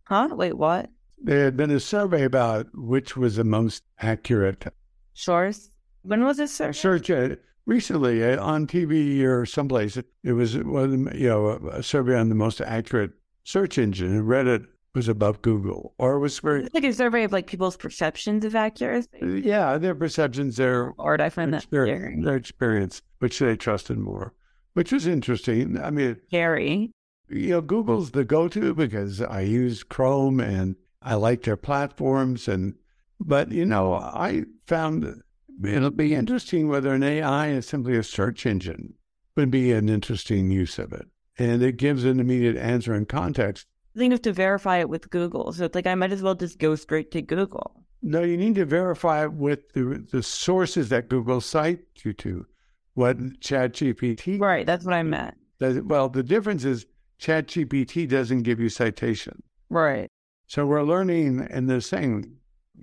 [0.05, 0.29] Huh?
[0.31, 0.89] Wait, what?
[1.21, 4.65] There had been a survey about which was the most accurate
[5.13, 5.69] source.
[6.03, 6.71] When was this survey?
[6.71, 7.35] Search uh,
[7.65, 9.97] recently uh, on TV or someplace.
[9.97, 13.11] It was well, you know a survey on the most accurate
[13.43, 17.47] search engine, Reddit was above Google, or it was very like a survey of like
[17.47, 19.09] people's perceptions of accuracy.
[19.21, 23.97] Uh, yeah, their perceptions, their or I find that experience, their experience, which they trusted
[23.97, 24.33] more,
[24.73, 25.79] which was interesting.
[25.79, 26.91] I mean, scary.
[27.29, 32.75] You know, Google's the go-to because I use Chrome and I like their platforms, and
[33.19, 35.21] but you know, I found
[35.63, 38.95] it'll be interesting whether an AI is simply a search engine
[39.35, 43.67] would be an interesting use of it, and it gives an immediate answer in context
[43.95, 45.51] you have to verify it with Google.
[45.51, 47.83] So it's like I might as well just go straight to Google.
[48.01, 52.45] No, you need to verify it with the the sources that Google cites you to.
[52.93, 55.35] What ChatGPT Right, that's what I meant.
[55.59, 56.85] Does, well, the difference is
[57.19, 59.43] ChatGPT doesn't give you citation.
[59.69, 60.09] Right.
[60.47, 62.35] So we're learning and they're saying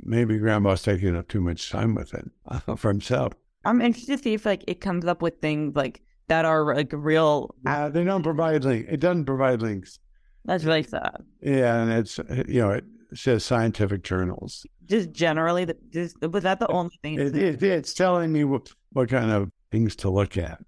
[0.03, 2.31] maybe grandma's taking up too much time with it
[2.77, 3.33] for himself.
[3.65, 6.91] I'm interested to see if like it comes up with things like that are like
[6.93, 7.55] real.
[7.65, 8.89] Uh, they don't provide links.
[8.91, 9.99] It doesn't provide links.
[10.47, 11.25] That's really sad.
[11.43, 14.67] Yeah, and it's you know it says scientific journals.
[14.87, 17.19] Just generally, the, just, was that the only thing?
[17.19, 20.65] It, it, it's telling me what, what kind of things to look at.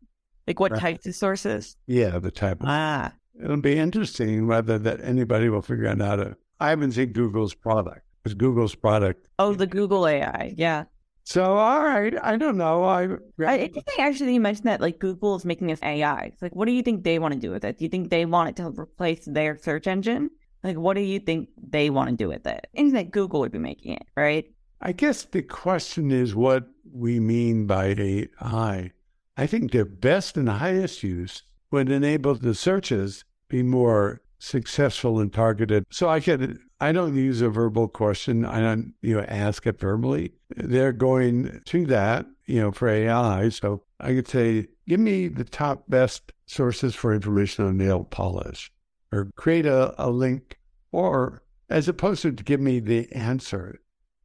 [0.46, 0.80] Like what right.
[0.80, 1.76] types of sources?
[1.86, 2.60] Yeah, the type.
[2.60, 3.12] Of, ah,
[3.42, 6.36] it'll be interesting whether that anybody will figure out how to.
[6.58, 8.00] I haven't seen Google's product.
[8.24, 9.28] It's Google's product.
[9.38, 10.54] Oh, the Google AI.
[10.56, 10.84] Yeah.
[11.28, 12.84] So, all right, I don't know.
[12.84, 13.06] I,
[13.46, 16.22] I interesting actually you mentioned that like Google is making this AI.
[16.32, 17.76] It's like, what do you think they want to do with it?
[17.76, 20.30] Do you think they want it to replace their search engine?
[20.64, 22.66] Like, what do you think they want to do with it?
[22.74, 24.46] And that Google would be making it, right?
[24.80, 28.92] I guess the question is what we mean by AI.
[29.36, 35.32] I think their best and highest use would enable the searches be more successful and
[35.32, 35.84] targeted.
[35.90, 38.44] So I could I don't use a verbal question.
[38.44, 40.32] I don't you know ask it verbally.
[40.56, 43.48] They're going to that you know for AI.
[43.50, 48.72] So I could say, give me the top best sources for information on nail polish,
[49.12, 50.58] or create a, a link,
[50.92, 53.80] or as opposed to give me the answer,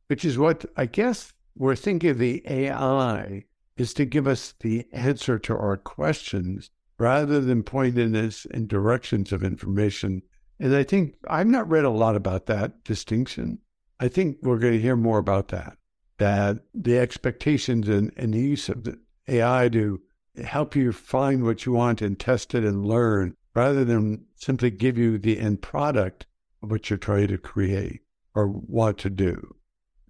[0.07, 3.45] which is what I guess we're thinking the AI
[3.77, 9.31] is to give us the answer to our questions rather than pointing us in directions
[9.31, 10.21] of information.
[10.59, 13.59] And I think I've not read a lot about that distinction.
[13.99, 15.77] I think we're going to hear more about that,
[16.17, 20.01] that the expectations and, and the use of the AI to
[20.43, 24.97] help you find what you want and test it and learn rather than simply give
[24.97, 26.25] you the end product
[26.61, 28.01] of what you're trying to create
[28.33, 29.55] or want to do.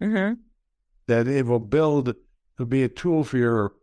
[0.02, 0.39] Mm-hmm.
[1.08, 3.74] That it will build, it'll be a tool for your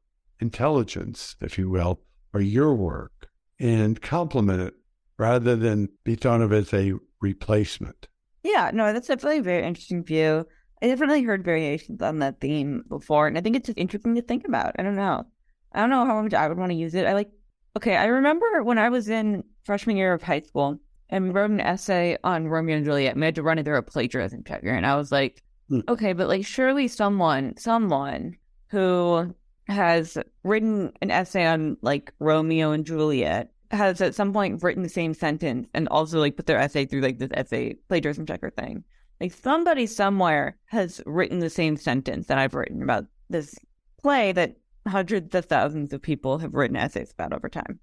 [0.40, 2.00] intelligence, if you will,
[2.32, 4.74] or your work and complement it
[5.18, 8.08] rather than be thought of as a replacement.
[8.42, 10.46] Yeah, no, that's definitely a very very interesting view.
[10.82, 14.22] I definitely heard variations on that theme before, and I think it's just interesting to
[14.22, 14.76] think about.
[14.78, 15.26] I don't know.
[15.72, 17.06] I don't know how much I would want to use it.
[17.06, 17.30] I like,
[17.76, 21.50] okay, I remember when I was in freshman year of high school and we wrote
[21.50, 24.44] an essay on Romeo and Juliet, and we had to run it through a plagiarism
[24.44, 24.70] checker.
[24.70, 25.82] And I was like, mm.
[25.88, 28.36] okay, but like, surely someone, someone
[28.68, 29.34] who
[29.70, 34.88] has written an essay on like Romeo and Juliet has at some point written the
[34.88, 38.84] same sentence and also like put their essay through like this essay plagiarism checker thing.
[39.20, 43.54] Like somebody somewhere has written the same sentence that I've written about this
[44.02, 44.56] play that
[44.88, 47.78] hundreds of thousands of people have written essays about over time.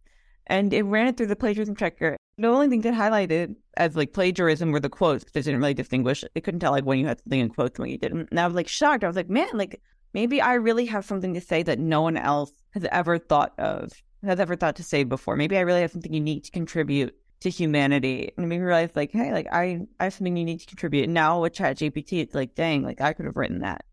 [0.48, 2.18] And it ran it through the plagiarism checker.
[2.38, 5.74] The only thing that highlighted as like plagiarism were the quotes because they didn't really
[5.74, 6.24] distinguish.
[6.36, 8.30] It couldn't tell like when you had something in quotes and when you didn't.
[8.32, 9.04] And I was like shocked.
[9.04, 9.82] I was like, man, like
[10.14, 13.92] maybe I really have something to say that no one else has ever thought of,
[14.24, 15.36] has ever thought to say before.
[15.36, 18.32] Maybe I really have something unique to contribute to humanity.
[18.36, 21.04] And it made me realize, like, hey, like I, I have something unique to contribute.
[21.04, 23.84] And now with ChatGPT, it's like, dang, like I could have written that.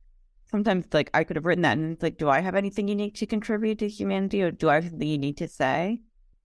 [0.51, 3.17] Sometimes, like, I could have written that, and it's like, do I have anything unique
[3.17, 6.01] to contribute to humanity, or do I have something unique to say?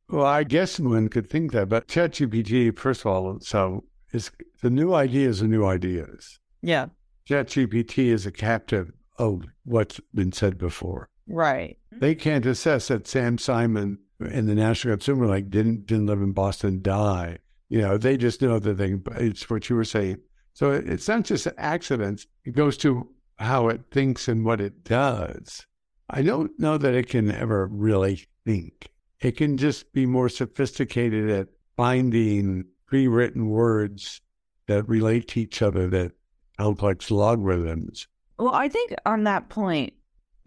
[0.10, 4.32] Well, I guess one could think that, but ChatGPT, first of all, so is
[4.64, 6.40] the new ideas are new ideas.
[6.64, 6.88] Yeah.
[7.30, 11.10] ChatGPT is a captive of what's been said before.
[11.28, 11.78] Right.
[11.92, 16.32] They can't assess that Sam Simon and the National Consumer like didn't didn't live in
[16.32, 17.38] Boston, die.
[17.70, 18.96] You know, they just know that they.
[19.18, 20.18] It's what you were saying.
[20.54, 22.26] So it's not just accidents.
[22.44, 25.66] It goes to how it thinks and what it does.
[26.10, 28.90] I don't know that it can ever really think.
[29.22, 34.22] It can just be more sophisticated at finding pre-written words
[34.68, 36.14] that relate to each other that
[36.58, 38.08] complex logarithms
[38.40, 39.94] well, I think on that point,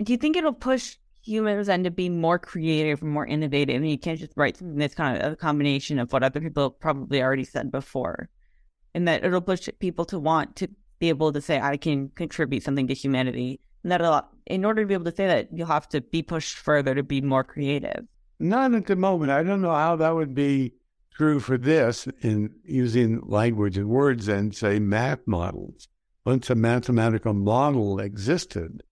[0.02, 3.74] do you think it'll push humans then to be more creative and more innovative?
[3.74, 6.40] I And you can't just write something that's kind of a combination of what other
[6.40, 8.28] people probably already said before.
[8.94, 12.62] And that it'll push people to want to be able to say, I can contribute
[12.62, 13.60] something to humanity.
[13.82, 16.56] And that in order to be able to say that, you'll have to be pushed
[16.56, 18.06] further to be more creative.
[18.38, 19.30] Not at the moment.
[19.30, 20.72] I don't know how that would be
[21.14, 25.88] true for this in using language and words and say math models
[26.24, 28.82] once a mathematical model existed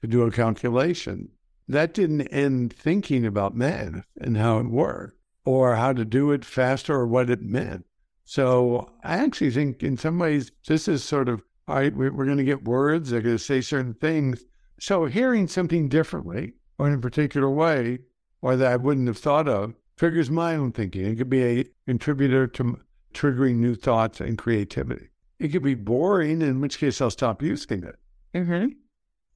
[0.00, 1.28] to do a calculation,
[1.68, 6.44] that didn't end thinking about math and how it worked or how to do it
[6.44, 7.84] faster or what it meant.
[8.24, 12.38] So I actually think in some ways this is sort of, all right, we're going
[12.38, 14.44] to get words, they're going to say certain things.
[14.80, 17.98] So hearing something differently or in a particular way,
[18.40, 21.04] or that I wouldn't have thought of, triggers my own thinking.
[21.04, 22.78] It could be a contributor to
[23.12, 25.08] triggering new thoughts and creativity.
[25.38, 27.96] It could be boring, in which case I'll stop using it.
[28.34, 28.68] Mm-hmm.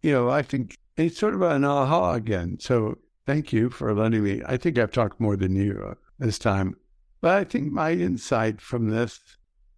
[0.02, 2.58] You know, I think it's sort of an aha again.
[2.60, 4.42] So thank you for letting me.
[4.46, 6.76] I think I've talked more than you uh, this time.
[7.20, 9.20] But I think my insight from this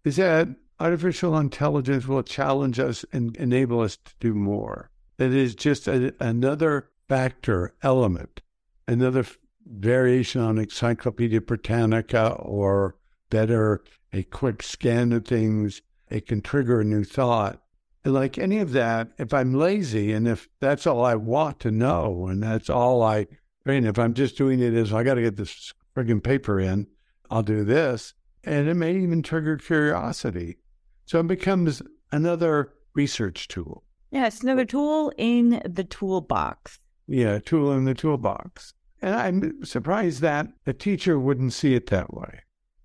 [0.03, 0.47] is that
[0.79, 4.89] artificial intelligence will challenge us and enable us to do more.
[5.17, 8.41] It is just a, another factor, element,
[8.87, 12.97] another f- variation on Encyclopedia Britannica, or
[13.29, 15.81] better, a quick scan of things
[16.15, 17.61] it can trigger a new thought.
[18.05, 21.71] And like any of that, if I'm lazy and if that's all I want to
[21.71, 23.27] know and that's all I, I
[23.65, 26.87] mean, if I'm just doing it as I got to get this friggin' paper in,
[27.29, 28.13] I'll do this.
[28.43, 30.57] And it may even trigger curiosity.
[31.05, 33.83] So it becomes another research tool.
[34.11, 36.79] Yeah, it's another tool in the toolbox.
[37.07, 38.73] Yeah, tool in the toolbox.
[39.01, 42.39] And I'm surprised that a teacher wouldn't see it that way.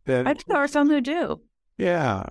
[0.07, 1.41] That I think there are some who do.
[1.78, 2.24] Yeah.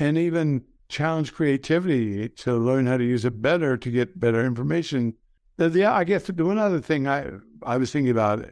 [0.00, 5.14] And even challenge creativity to learn how to use it better to get better information.
[5.58, 7.26] Yeah, I guess the one other thing I
[7.62, 8.46] I was thinking about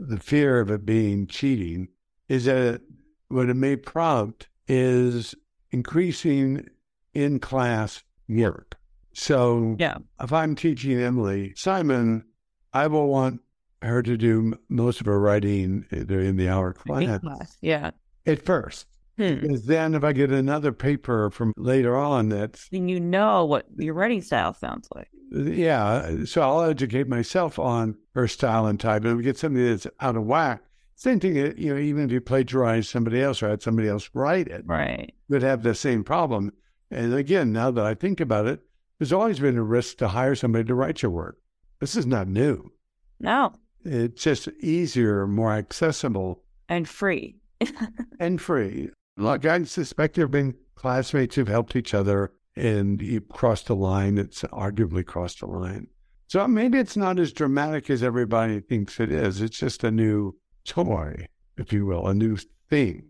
[0.00, 1.88] the fear of it being cheating
[2.28, 2.82] is that
[3.28, 5.34] what it may prompt is
[5.70, 6.68] increasing
[7.14, 8.74] in class work.
[9.14, 9.98] So Yeah.
[10.20, 12.24] if I'm teaching Emily Simon,
[12.72, 13.40] I will want
[13.82, 17.56] her to do most of her writing uh, in the hour Class.
[17.62, 17.90] Yeah.
[18.26, 18.86] at first.
[19.18, 19.40] Hmm.
[19.40, 23.66] Because then if I get another paper from later on that's Then you know what
[23.76, 25.08] your writing style sounds like.
[25.30, 29.02] yeah, so I'll educate myself on her style and type.
[29.02, 30.62] And if we get something that's out of whack,
[30.94, 34.08] same thing, uh, you know, even if you plagiarize somebody else or had somebody else
[34.14, 35.12] write it, Right.
[35.28, 36.52] would have the same problem.
[36.90, 38.60] And again, now that I think about it,
[38.98, 41.38] there's always been a risk to hire somebody to write your work.
[41.80, 42.72] This is not new.
[43.20, 43.52] No.
[43.84, 47.36] It's just easier, more accessible, And free.
[48.20, 48.90] and free.
[49.18, 53.74] Look, I suspect there have been classmates who've helped each other and you crossed a
[53.74, 54.16] line.
[54.16, 55.88] It's arguably crossed a line.
[56.28, 59.40] So maybe it's not as dramatic as everybody thinks it is.
[59.40, 62.36] It's just a new toy, if you will, a new
[62.70, 63.06] thing,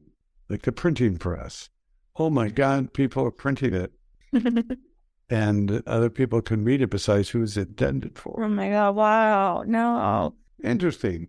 [0.48, 1.68] like the printing press.
[2.16, 3.92] Oh my God, people are printing it
[5.30, 8.44] and other people can read it besides who it's intended for.
[8.44, 8.96] Oh my god!
[8.96, 9.64] Wow!
[9.66, 10.34] No.
[10.64, 11.28] Interesting.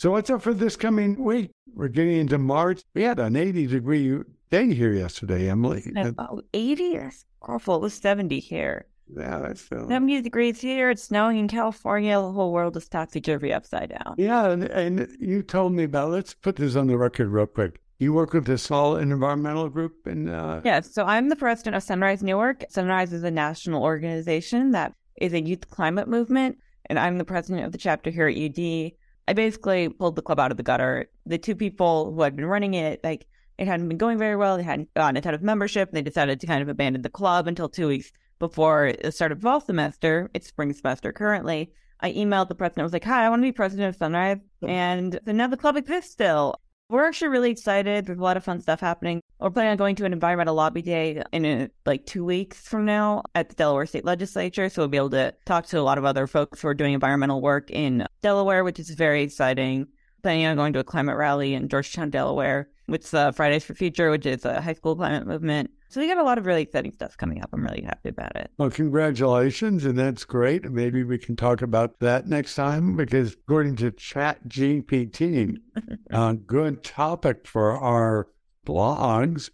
[0.00, 1.50] So what's up for this coming week?
[1.74, 2.84] We're getting into March.
[2.94, 4.18] We had an 80 degree
[4.50, 5.92] day here yesterday, Emily.
[6.18, 6.96] Oh, 80?
[6.96, 7.74] That's awful.
[7.74, 8.86] It was 70 here.
[9.14, 10.88] yeah, that's uh, 70 degrees here.
[10.88, 12.14] It's snowing in California.
[12.14, 14.14] The whole world is topsy turvy upside down.
[14.16, 14.48] yeah.
[14.48, 16.12] And, and you told me about.
[16.12, 17.78] Let's put this on the record real quick.
[17.98, 21.82] You work with a small environmental group, and uh, Yeah, so I'm the president of
[21.82, 22.64] Sunrise Newark.
[22.70, 27.66] Sunrise is a national organization that is a youth climate movement, and I'm the president
[27.66, 28.92] of the chapter here at UD.
[29.30, 31.08] I basically pulled the club out of the gutter.
[31.24, 33.28] The two people who had been running it, like,
[33.58, 34.56] it hadn't been going very well.
[34.56, 35.92] They hadn't gotten a ton of membership.
[35.92, 38.10] They decided to kind of abandon the club until two weeks
[38.40, 40.32] before the start of fall semester.
[40.34, 41.70] It's spring semester currently.
[42.00, 42.80] I emailed the president.
[42.80, 44.38] I was like, hi, I want to be president of Sunrise.
[44.62, 44.68] Hmm.
[44.68, 46.56] And so now the club exists still.
[46.90, 48.06] We're actually really excited.
[48.06, 49.22] There's a lot of fun stuff happening.
[49.38, 52.84] We're planning on going to an environmental lobby day in uh like two weeks from
[52.84, 54.68] now at the Delaware State Legislature.
[54.68, 56.92] So we'll be able to talk to a lot of other folks who are doing
[56.92, 59.86] environmental work in Delaware, which is very exciting.
[60.24, 64.10] Planning on going to a climate rally in Georgetown, Delaware, with uh, Fridays for Future,
[64.10, 65.70] which is a high school climate movement.
[65.90, 67.50] So we got a lot of really exciting stuff coming up.
[67.52, 68.52] I'm really happy about it.
[68.58, 70.70] well, congratulations, and that's great.
[70.70, 75.56] Maybe we can talk about that next time because according to ChatGPT,
[76.10, 78.28] a good topic for our
[78.64, 79.50] blogs,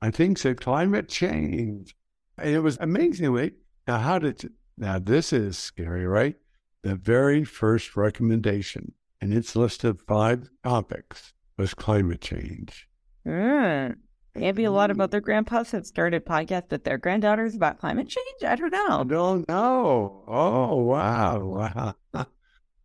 [0.00, 1.96] I think, said climate change.
[2.38, 3.54] And it was amazingly
[3.88, 3.98] now.
[3.98, 5.00] How did now?
[5.00, 6.36] This is scary, right?
[6.84, 12.86] The very first recommendation in its list of five topics was climate change.
[13.26, 13.96] Mm.
[14.34, 18.44] Maybe a lot of other grandpas have started podcasts with their granddaughters about climate change.
[18.46, 19.04] I don't I know.
[19.04, 20.24] don't know.
[20.28, 21.38] Oh, wow.
[21.44, 21.94] Wow.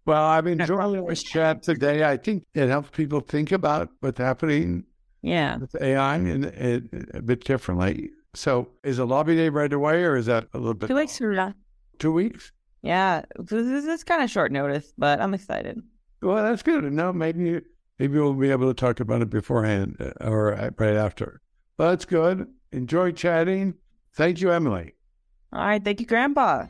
[0.08, 2.04] Well, I've enjoyed this chat today.
[2.04, 4.84] I think it helps people think about what's happening
[5.24, 5.58] Yeah.
[5.58, 6.84] with AI and it,
[7.16, 8.12] a bit differently.
[8.36, 10.89] So, is a lobby day right away, or is that a little bit?
[10.89, 11.56] Two weeks from now.
[11.98, 12.52] Two weeks.
[12.84, 13.24] Yeah.
[13.39, 15.82] This is kind of short notice, but I'm excited.
[16.22, 16.84] Well, that's good.
[16.93, 17.62] No, maybe
[18.00, 21.41] maybe we'll be able to talk about it beforehand uh, or right after.
[21.78, 22.48] Well, that's good.
[22.72, 23.76] Enjoy chatting.
[24.14, 24.96] Thank you, Emily.
[25.52, 25.84] All right.
[25.84, 26.66] Thank you, Grandpa.